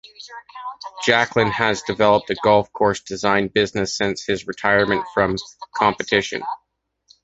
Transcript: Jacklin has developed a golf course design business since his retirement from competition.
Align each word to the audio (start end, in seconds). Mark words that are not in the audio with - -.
Jacklin 1.05 1.51
has 1.51 1.83
developed 1.83 2.31
a 2.31 2.35
golf 2.43 2.73
course 2.73 3.01
design 3.01 3.49
business 3.49 3.95
since 3.95 4.23
his 4.23 4.47
retirement 4.47 5.05
from 5.13 5.35
competition. 5.75 6.41